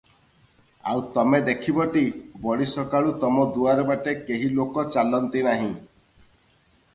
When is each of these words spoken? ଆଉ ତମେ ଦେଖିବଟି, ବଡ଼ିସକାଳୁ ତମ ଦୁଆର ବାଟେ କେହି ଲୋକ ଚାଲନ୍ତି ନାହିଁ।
ଆଉ 0.93 1.01
ତମେ 1.17 1.41
ଦେଖିବଟି, 1.49 2.03
ବଡ଼ିସକାଳୁ 2.45 3.13
ତମ 3.25 3.45
ଦୁଆର 3.59 3.85
ବାଟେ 3.91 4.17
କେହି 4.31 4.51
ଲୋକ 4.57 4.87
ଚାଲନ୍ତି 4.97 5.45
ନାହିଁ। 5.51 5.71